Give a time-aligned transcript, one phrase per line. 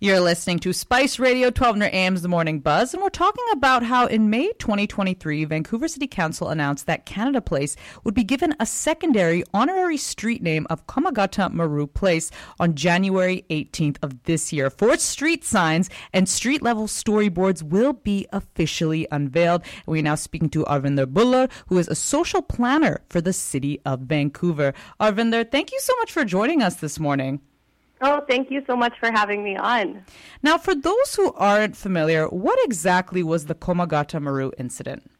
[0.00, 4.06] You're listening to Spice Radio 1200 AM's The Morning Buzz, and we're talking about how
[4.06, 7.74] in May 2023, Vancouver City Council announced that Canada Place
[8.04, 12.30] would be given a secondary honorary street name of Komagata Maru Place
[12.60, 14.70] on January 18th of this year.
[14.70, 19.64] Four street signs and street level storyboards will be officially unveiled.
[19.84, 24.02] we're now speaking to Arvinder Bhullar, who is a social planner for the city of
[24.02, 24.74] Vancouver.
[25.00, 27.40] Arvinder, thank you so much for joining us this morning.
[28.00, 30.04] Oh, thank you so much for having me on.
[30.42, 35.10] Now, for those who aren't familiar, what exactly was the Komagata Maru incident?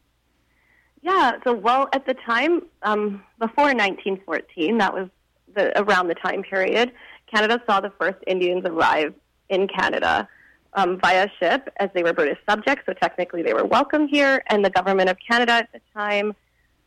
[1.01, 5.09] Yeah, so well, at the time um, before 1914, that was
[5.55, 6.91] the, around the time period,
[7.33, 9.13] Canada saw the first Indians arrive
[9.49, 10.27] in Canada
[10.73, 14.43] um, via ship as they were British subjects, so technically they were welcome here.
[14.47, 16.35] And the government of Canada at the time,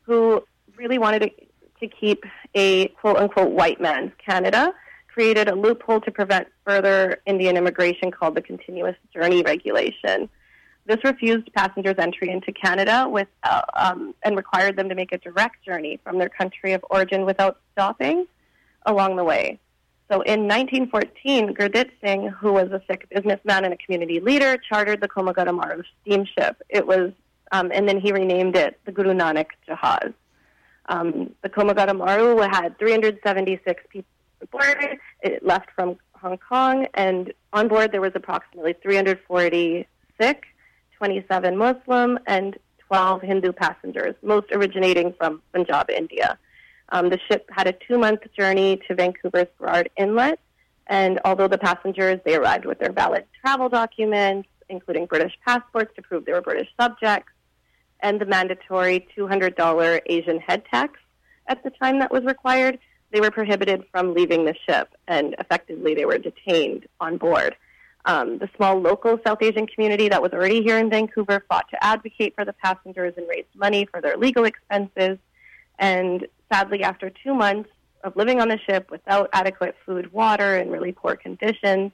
[0.03, 0.43] who
[0.77, 1.31] really wanted to,
[1.81, 4.73] to keep a quote unquote white man's Canada,
[5.13, 10.29] created a loophole to prevent further Indian immigration called the Continuous Journey Regulation.
[10.87, 15.19] This refused passengers entry into Canada with, uh, um, and required them to make a
[15.19, 18.27] direct journey from their country of origin without stopping
[18.87, 19.61] along the way.
[20.11, 25.01] So in 1914, Gurdit Singh, who was a Sikh businessman and a community leader, chartered
[25.01, 26.61] the Komagata Maru steamship.
[26.69, 27.13] It was,
[27.53, 30.13] um, and then he renamed it the Guru Nanak Jahaz.
[30.87, 34.12] Um, the Komagata Maru had 376 people
[35.23, 39.87] It left from Hong Kong, and on board there was approximately 340
[40.21, 40.45] Sikh,
[40.97, 46.39] 27 Muslim, and 12 Hindu passengers, most originating from Punjab, India.
[46.91, 50.39] Um, the ship had a two-month journey to Vancouver's Burrard Inlet,
[50.87, 56.03] and although the passengers they arrived with their valid travel documents, including British passports to
[56.03, 57.33] prove they were British subjects,
[58.01, 60.99] and the mandatory $200 Asian head tax
[61.47, 62.79] at the time that was required,
[63.13, 67.55] they were prohibited from leaving the ship, and effectively they were detained on board.
[68.05, 71.85] Um, the small local South Asian community that was already here in Vancouver fought to
[71.85, 75.19] advocate for the passengers and raised money for their legal expenses.
[75.79, 77.71] And sadly, after two months
[78.03, 81.93] of living on the ship without adequate food, water, and really poor conditions,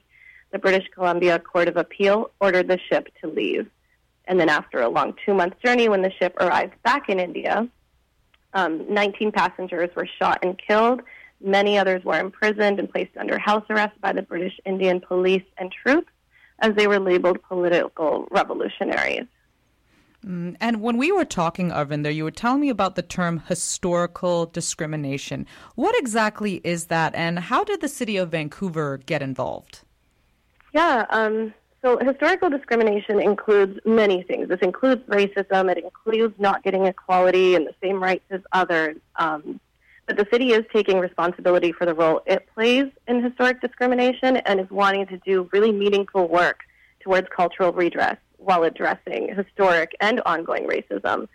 [0.51, 3.69] the British Columbia Court of Appeal ordered the ship to leave.
[4.25, 7.67] And then, after a long two month journey, when the ship arrived back in India,
[8.53, 11.01] um, 19 passengers were shot and killed.
[11.41, 15.71] Many others were imprisoned and placed under house arrest by the British Indian police and
[15.71, 16.11] troops
[16.59, 19.25] as they were labeled political revolutionaries.
[20.25, 24.47] Mm, and when we were talking, Arvinder, you were telling me about the term historical
[24.47, 25.45] discrimination.
[25.75, 29.81] What exactly is that, and how did the city of Vancouver get involved?
[30.73, 34.49] Yeah, um, so historical discrimination includes many things.
[34.49, 35.71] This includes racism.
[35.71, 38.97] It includes not getting equality and the same rights as others.
[39.15, 39.61] Um,
[40.09, 44.59] but the city is taking responsibility for the role it plays in historic discrimination and
[44.59, 46.61] is wanting to do really meaningful work
[46.99, 51.27] towards cultural redress while addressing historic and ongoing racism.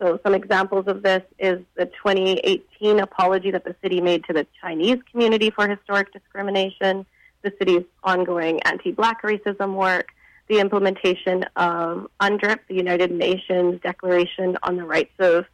[0.00, 4.46] So, some examples of this is the 2018 apology that the city made to the
[4.60, 7.04] Chinese community for historic discrimination
[7.42, 10.08] the city's ongoing anti-black racism work,
[10.46, 15.46] the implementation of UNDRIP, the United Nations Declaration on the Rights of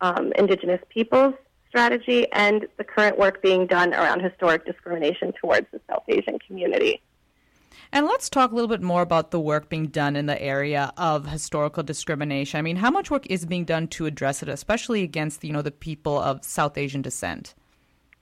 [0.00, 1.34] um, Indigenous Peoples
[1.74, 7.02] strategy, and the current work being done around historic discrimination towards the South Asian community.
[7.90, 10.92] And let's talk a little bit more about the work being done in the area
[10.96, 12.58] of historical discrimination.
[12.58, 15.62] I mean, how much work is being done to address it, especially against you know
[15.62, 17.54] the people of South Asian descent?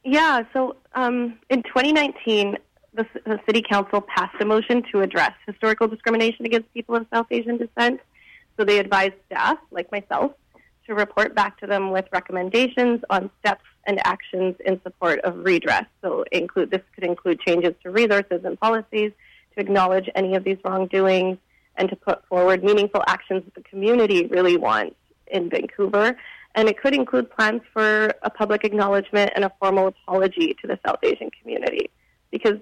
[0.03, 2.57] Yeah, so um, in 2019,
[2.95, 7.27] the, the City Council passed a motion to address historical discrimination against people of South
[7.31, 8.01] Asian descent.
[8.57, 10.33] So they advised staff, like myself,
[10.87, 15.84] to report back to them with recommendations on steps and actions in support of redress.
[16.03, 19.12] So include this could include changes to resources and policies
[19.54, 21.38] to acknowledge any of these wrongdoings
[21.76, 26.16] and to put forward meaningful actions that the community really wants in Vancouver.
[26.54, 30.78] And it could include plans for a public acknowledgement and a formal apology to the
[30.87, 31.91] South Asian community.
[32.31, 32.59] Because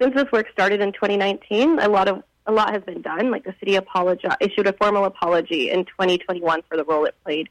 [0.00, 3.30] since this work started in 2019, a lot of a lot has been done.
[3.30, 7.48] Like the city apologi- issued a formal apology in 2021 for the role it played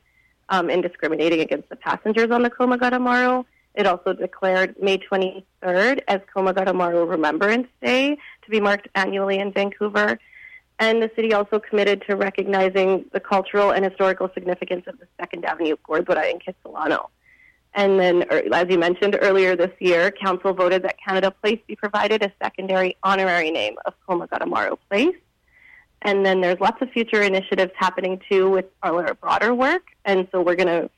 [0.50, 3.44] um, in discriminating against the passengers on the Komagata Maru.
[3.74, 9.52] It also declared May 23rd as Komagata Maru Remembrance Day to be marked annually in
[9.52, 10.18] Vancouver.
[10.80, 15.46] And the city also committed to recognizing the cultural and historical significance of the Second
[15.46, 17.08] Avenue Gurdwara in Kitsilano.
[17.76, 21.76] And then, er, as you mentioned earlier this year, Council voted that Canada Place be
[21.76, 25.16] provided a secondary honorary name of Komagata Maru Place.
[26.02, 29.84] And then there's lots of future initiatives happening too with our broader work.
[30.06, 30.90] And so we're going to,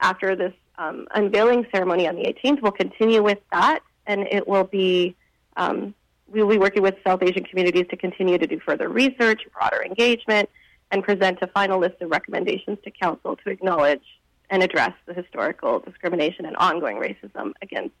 [0.00, 3.80] after this um, unveiling ceremony on the 18th, we'll continue with that.
[4.06, 5.16] And it will be
[5.56, 5.94] um,
[6.28, 9.82] we will be working with South Asian communities to continue to do further research, broader
[9.82, 10.50] engagement,
[10.90, 14.02] and present a final list of recommendations to Council to acknowledge
[14.50, 17.94] and address the historical discrimination and ongoing racism against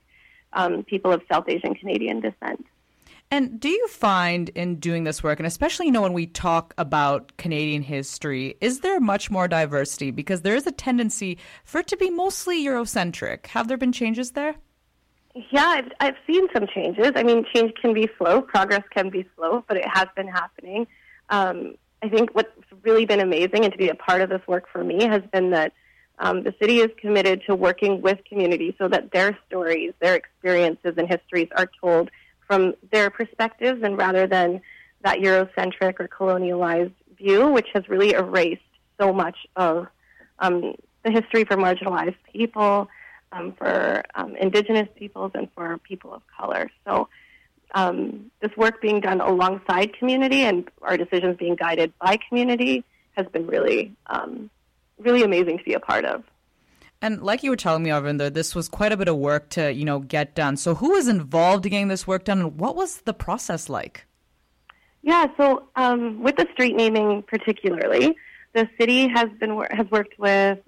[0.52, 2.66] um, people of South Asian Canadian descent.
[3.30, 6.72] And do you find in doing this work, and especially you know when we talk
[6.78, 10.12] about Canadian history, is there much more diversity?
[10.12, 13.46] Because there is a tendency for it to be mostly Eurocentric.
[13.48, 14.54] Have there been changes there?
[15.50, 17.12] Yeah, I've, I've seen some changes.
[17.16, 20.86] I mean, change can be slow, progress can be slow, but it has been happening.
[21.28, 22.48] Um, I think what's
[22.82, 25.50] really been amazing and to be a part of this work for me has been
[25.50, 25.72] that
[26.18, 30.94] um, the city is committed to working with communities so that their stories, their experiences,
[30.96, 32.10] and histories are told
[32.46, 34.60] from their perspectives and rather than
[35.02, 38.62] that Eurocentric or colonialized view, which has really erased
[38.98, 39.86] so much of
[40.38, 40.74] um,
[41.04, 42.88] the history for marginalized people,
[43.32, 46.70] um, for um, indigenous peoples, and for people of color.
[46.86, 47.08] So,
[47.74, 52.84] um, this work being done alongside community and our decisions being guided by community
[53.16, 54.50] has been really, um,
[54.98, 56.24] really amazing to be a part of.
[57.02, 59.72] And like you were telling me, Arvinder, this was quite a bit of work to,
[59.72, 60.56] you know, get done.
[60.56, 64.06] So who was involved in getting this work done and what was the process like?
[65.02, 68.16] Yeah, so um, with the street naming particularly,
[68.54, 70.58] the city has been has worked with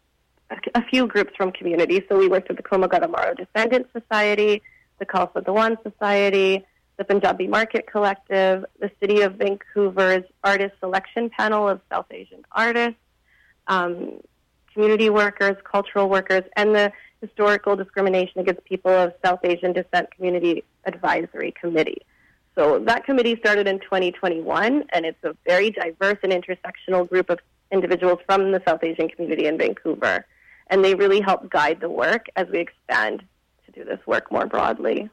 [0.51, 2.03] a, a few groups from communities.
[2.09, 4.63] So we worked with the Komagata Maru Descendant Society,
[4.99, 6.65] the Khalsa Diwan Society,
[6.99, 13.01] the Punjabi Market Collective, the City of Vancouver's Artist Selection Panel of South Asian Artists,
[13.69, 14.21] um,
[14.73, 20.63] community workers, cultural workers, and the Historical Discrimination Against People of South Asian Descent Community
[20.85, 22.03] Advisory Committee.
[22.55, 27.39] So that committee started in 2021, and it's a very diverse and intersectional group of
[27.71, 30.27] individuals from the South Asian community in Vancouver.
[30.69, 33.23] And they really help guide the work as we expand
[33.67, 35.09] to do this work more broadly.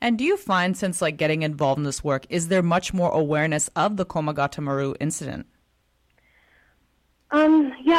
[0.00, 3.10] And do you find, since like getting involved in this work, is there much more
[3.10, 5.46] awareness of the Komagata Maru incident?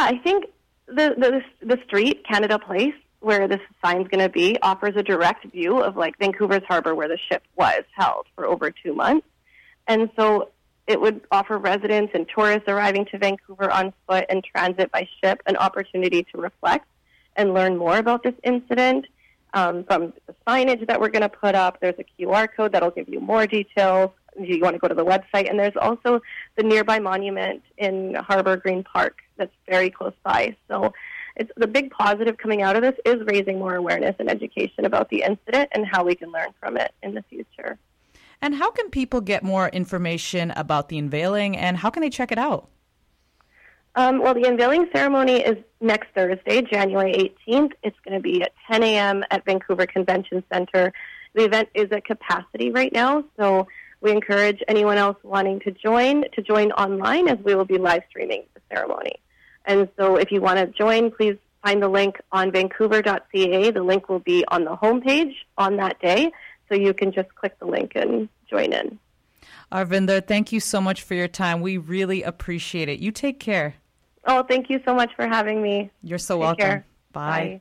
[0.01, 0.45] Yeah, I think
[0.88, 5.45] the, the the street Canada Place where this sign's going to be offers a direct
[5.51, 9.27] view of like Vancouver's harbor where the ship was held for over two months,
[9.88, 10.50] and so
[10.88, 15.39] it would offer residents and tourists arriving to Vancouver on foot and transit by ship
[15.45, 16.88] an opportunity to reflect
[17.36, 19.06] and learn more about this incident.
[19.53, 22.89] Um, from the signage that we're going to put up, there's a QR code that'll
[22.89, 24.09] give you more details.
[24.39, 26.22] You want to go to the website, and there's also
[26.56, 30.56] the nearby monument in Harbor Green Park that's very close by.
[30.68, 30.94] So
[31.36, 35.10] it's the big positive coming out of this is raising more awareness and education about
[35.10, 37.78] the incident and how we can learn from it in the future.
[38.42, 42.31] And how can people get more information about the unveiling and how can they check
[42.31, 42.69] it out?
[43.95, 47.74] Um, well, the unveiling ceremony is next Thursday, January 18th.
[47.84, 49.24] It's going to be at 10 a.m.
[49.31, 50.94] at Vancouver Convention Center.
[51.34, 53.68] The event is at capacity right now, so
[54.01, 58.03] we encourage anyone else wanting to join to join online as we will be live
[58.09, 59.13] streaming the ceremony.
[59.65, 63.71] And so if you want to join, please find the link on vancouver.ca.
[63.71, 66.31] The link will be on the homepage on that day,
[66.68, 69.00] so you can just click the link and join in.
[69.71, 71.62] Arvinder, thank you so much for your time.
[71.62, 73.00] We really appreciate it.
[73.00, 73.75] You take care.
[74.25, 75.92] Oh, thank you so much for having me.
[76.03, 76.65] You're so take welcome.
[76.65, 76.86] Care.
[77.13, 77.30] Bye.
[77.30, 77.59] Bye.